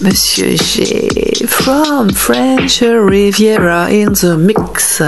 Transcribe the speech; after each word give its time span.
Monsieur 0.00 0.54
G 0.56 1.44
from 1.48 2.10
French 2.10 2.82
Riviera 2.82 3.90
in 3.90 4.12
the 4.12 4.36
mix. 4.38 5.00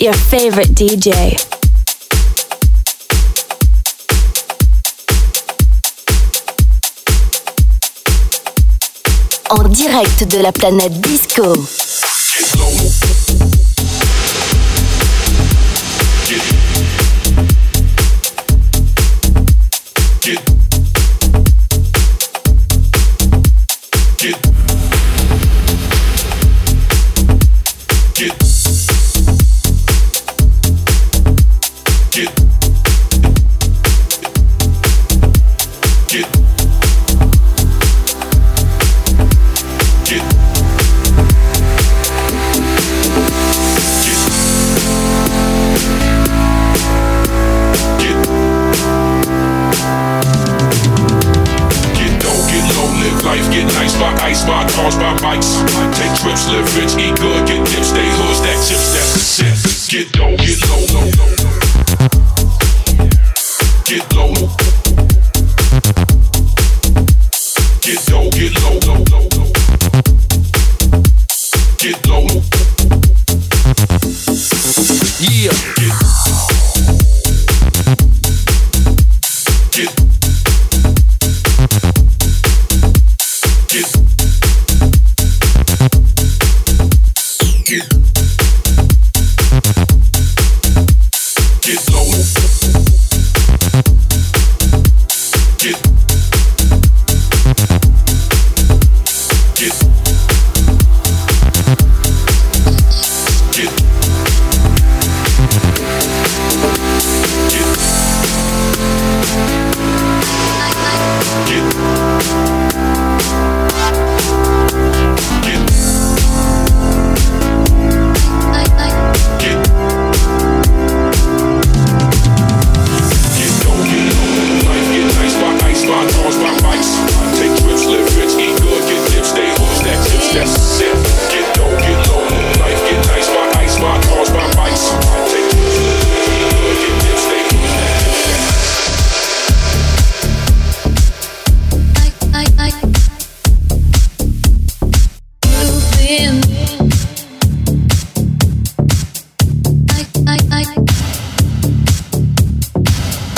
Your 0.00 0.14
favorite 0.14 0.74
DJ. 0.74 1.36
En 9.50 9.68
direct 9.68 10.24
de 10.24 10.40
la 10.40 10.52
planète 10.52 10.98
Disco. 11.00 11.54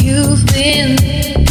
Or 0.08 0.36
leave 0.54 1.45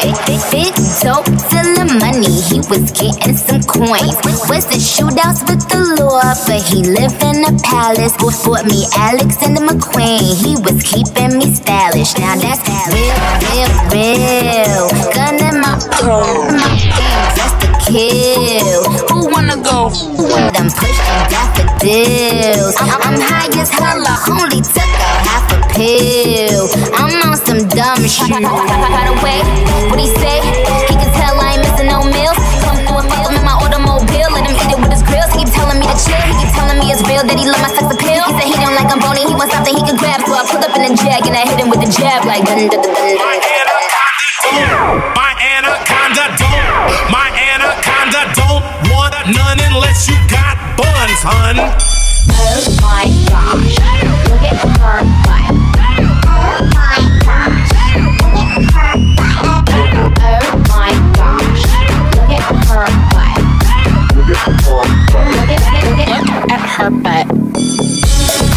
Detroit. 0.00 0.50
Big 0.50 0.74
dope, 1.02 1.24
the 1.26 1.98
money, 2.00 2.40
he 2.48 2.58
was 2.70 2.90
getting 2.92 3.36
some 3.36 3.62
coins. 3.62 4.16
Was 4.48 4.66
the 4.66 4.78
shootouts 4.78 5.42
with 5.48 5.66
the 5.68 6.02
law, 6.02 6.22
but 6.46 6.62
he 6.62 6.82
lived 6.82 7.22
in 7.22 7.44
a 7.44 7.52
palace. 7.62 8.16
Before 8.16 8.62
me, 8.64 8.86
Alexander 8.96 9.60
McQueen, 9.60 10.20
he 10.38 10.56
was 10.56 10.82
keeping 10.82 11.38
me 11.38 11.54
stylish. 11.54 12.16
Now 12.18 12.36
that's 12.36 12.62
real, 12.92 13.18
real, 13.52 13.70
real. 13.92 14.88
Gun 15.12 15.36
in 15.36 15.60
my, 15.60 15.76
my 16.54 16.72
that's 17.36 17.54
the 17.60 17.67
kill. 17.84 18.82
Who 19.10 19.30
wanna 19.30 19.56
go? 19.62 19.90
Them 20.54 20.68
pushing 20.70 21.20
daffodils. 21.30 22.74
I'm 22.80 23.18
high 23.20 23.50
as 23.58 23.70
hell, 23.70 24.02
I 24.02 24.16
only 24.30 24.60
took 24.62 24.82
a 24.82 25.12
half 25.28 25.46
a 25.52 25.58
pill. 25.72 26.68
I'm 26.94 27.14
on 27.28 27.36
some 27.38 27.62
dumb 27.70 28.02
shit. 28.06 28.28
By 28.28 29.04
the 29.08 29.14
way, 29.24 29.40
what 29.90 29.98
he 29.98 30.08
say? 30.20 30.40
He 30.88 30.94
can 30.96 31.10
tell 31.16 31.38
I 31.40 31.56
ain't 31.56 31.62
missing 31.64 31.88
no 31.88 32.02
meals. 32.04 32.38
Come 32.64 32.78
through 32.84 33.00
and 33.02 33.08
fuck 33.08 33.30
him 33.30 33.36
in 33.38 33.44
my 33.44 33.56
automobile. 33.56 34.28
Let 34.34 34.44
him 34.48 34.56
eat 34.56 34.70
it 34.74 34.78
with 34.80 34.92
his 34.92 35.02
grills. 35.06 35.30
He 35.32 35.44
keep 35.44 35.54
telling 35.54 35.78
me 35.80 35.86
to 35.86 35.96
chill. 35.96 36.20
He 36.28 36.34
keep 36.42 36.52
telling 36.54 36.78
me 36.78 36.92
it's 36.92 37.02
real 37.08 37.24
that 37.24 37.38
he 37.38 37.46
love 37.48 37.62
my 37.62 37.70
sex 37.72 37.86
appeal. 37.88 38.22
He 38.28 38.32
said 38.36 38.46
he 38.50 38.56
don't 38.58 38.74
like 38.76 38.90
I'm 38.90 39.00
bony. 39.00 39.24
He 39.24 39.34
wants 39.34 39.54
something 39.54 39.74
he 39.74 39.82
can 39.82 39.96
grab. 39.96 40.20
So 40.26 40.34
I 40.34 40.44
pull 40.44 40.60
up 40.60 40.74
in 40.76 40.82
a 40.86 40.92
jag 40.92 41.24
and 41.24 41.36
I 41.36 41.46
hit 41.46 41.58
him 41.62 41.70
with 41.72 41.80
the 41.80 41.90
jab 41.90 42.26
like 42.26 42.44
dun 42.44 42.68
dun 42.68 42.82
dun 42.82 42.92
dun. 42.92 43.48
My 45.14 45.17
unless 49.70 50.08
you 50.08 50.14
got 50.28 50.56
buns, 50.76 51.22
hun. 51.22 51.56
Oh 52.30 52.64
my 52.80 53.04
gosh. 53.28 53.76
Look 54.28 54.42
at 54.42 54.56
her 54.80 55.00
butt. 55.24 55.52
Oh 56.26 56.64
my 56.74 56.96
gosh. 57.24 57.70
Look 58.22 58.38
at 58.38 58.64
her 58.68 58.96
butt. 59.18 60.24
Oh 60.24 60.58
my 60.68 60.92
gosh. 61.16 61.64
Look 62.14 62.32
at 62.32 62.44
her 62.68 62.86
butt. 63.12 63.40
Look 64.16 64.42
at, 65.48 65.70
look 66.28 66.50
at 66.50 66.62
her 66.76 66.90
butt. 66.90 67.26
My 68.38 68.47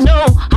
know 0.00 0.49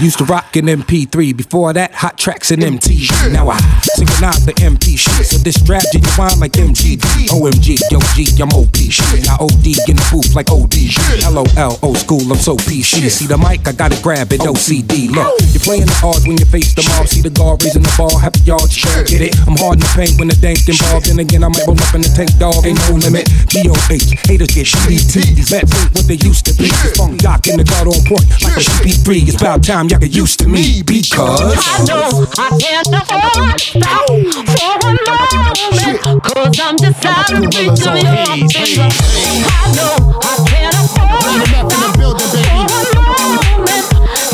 used 0.00 0.18
to 0.18 0.24
rock 0.24 0.54
an 0.56 0.66
MP3. 0.66 1.36
Before 1.36 1.72
that, 1.72 1.92
hot 1.92 2.18
tracks 2.18 2.50
and 2.50 2.62
MT. 2.62 3.08
Now 3.32 3.50
I 3.50 3.58
synchronize 3.82 4.46
the 4.46 4.54
MP 4.62 4.96
shit. 4.96 5.26
So 5.26 5.38
this 5.38 5.58
strap 5.58 5.82
genuine 5.92 6.38
like 6.38 6.52
MGD. 6.52 7.28
OMG, 7.34 7.80
yo 7.90 7.98
G, 8.14 8.30
I'm 8.40 8.52
OP. 8.54 8.76
Shit. 8.76 9.28
I 9.28 9.36
OD 9.36 9.66
in 9.90 9.96
the 9.98 10.06
booth 10.10 10.34
like 10.34 10.50
OD. 10.50 10.94
LOL, 11.28 11.78
old 11.82 11.98
school, 11.98 12.22
I'm 12.30 12.38
so 12.38 12.56
PC. 12.56 13.10
See 13.10 13.26
the 13.26 13.36
mic, 13.36 13.66
I 13.66 13.72
gotta 13.72 14.00
grab 14.02 14.32
it, 14.32 14.40
OCD. 14.40 15.10
Look, 15.10 15.34
you're 15.50 15.60
playing 15.60 15.90
the 15.90 15.98
odds 16.04 16.26
when 16.26 16.38
you 16.38 16.46
face 16.46 16.74
the 16.74 16.86
mob. 16.94 17.08
See 17.08 17.20
the 17.20 17.30
guard 17.30 17.62
raising 17.62 17.82
the 17.82 17.94
ball, 17.98 18.16
happy 18.18 18.40
sure 18.70 19.04
get 19.04 19.20
it. 19.20 19.34
I'm 19.46 19.56
hard 19.58 19.82
in 19.82 19.84
the 19.84 19.92
paint 19.98 20.14
when 20.18 20.28
the 20.28 20.38
dank 20.38 20.62
involved. 20.68 21.10
Then 21.10 21.18
again, 21.18 21.42
I 21.42 21.48
might 21.48 21.66
roll 21.66 21.76
up 21.76 21.94
in 21.94 22.06
the 22.06 22.12
tank 22.14 22.30
dog. 22.38 22.64
Ain't 22.64 22.78
no 22.86 22.96
limit. 23.02 23.26
GOH, 23.50 24.14
haters 24.30 24.54
get 24.54 24.70
DDT. 24.86 25.34
These 25.34 25.50
vets 25.50 25.74
ain't 25.74 25.90
what 25.92 26.06
they 26.06 26.20
used 26.22 26.46
to 26.46 26.54
be. 26.54 26.70
Funk 26.94 27.18
doc 27.20 27.48
in 27.50 27.58
the 27.58 27.66
guard 27.66 27.90
on 27.90 28.00
point 28.06 28.24
like 28.40 28.56
a 28.56 28.62
CP3. 28.62 29.28
It's 29.28 29.40
about 29.40 29.64
time 29.64 29.87
y'all 29.90 29.98
get 30.00 30.14
used 30.14 30.38
to 30.40 30.48
me 30.48 30.82
because. 30.82 31.56
I 31.56 31.84
know 31.84 32.26
I 32.36 32.48
can't 32.60 32.88
afford 32.88 33.32
to 33.52 33.58
stop 33.58 34.06
for 34.06 34.78
one 34.82 34.98
moment. 35.06 36.22
Cause 36.24 36.60
I'm 36.60 36.76
just 36.76 37.04
out 37.04 37.32
of 37.32 37.38
reach 37.40 37.56
of 37.56 37.96
your 37.96 38.48
finger. 38.50 38.88
I 38.88 39.72
know 39.76 39.94
I 40.20 40.34
can't 40.48 40.74
afford 40.74 41.20
to 41.20 41.46
stop 41.48 41.72
for 41.72 42.16
one 42.56 42.84
moment. 42.98 43.84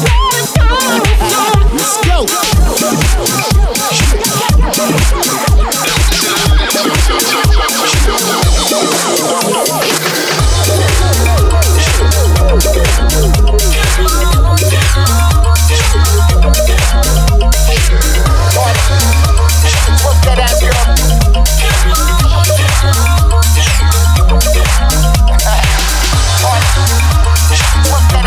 That 0.04 0.20
is 0.34 0.50
too 0.52 0.68
soon. 1.30 1.62
Let's 1.76 1.96
go. 2.06 2.24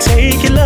take 0.00 0.42
your 0.42 0.52
love 0.52 0.65